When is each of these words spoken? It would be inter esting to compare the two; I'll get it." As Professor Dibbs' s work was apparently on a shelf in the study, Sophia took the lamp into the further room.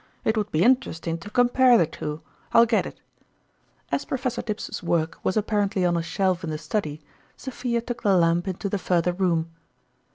It 0.25 0.35
would 0.35 0.51
be 0.51 0.63
inter 0.63 0.89
esting 0.89 1.19
to 1.19 1.29
compare 1.29 1.77
the 1.77 1.85
two; 1.85 2.21
I'll 2.53 2.65
get 2.65 2.87
it." 2.87 2.99
As 3.91 4.03
Professor 4.03 4.41
Dibbs' 4.41 4.67
s 4.67 4.81
work 4.81 5.19
was 5.21 5.37
apparently 5.37 5.85
on 5.85 5.95
a 5.95 6.01
shelf 6.01 6.43
in 6.43 6.49
the 6.49 6.57
study, 6.57 7.03
Sophia 7.37 7.81
took 7.81 8.01
the 8.01 8.15
lamp 8.17 8.47
into 8.47 8.67
the 8.67 8.79
further 8.79 9.13
room. 9.13 9.51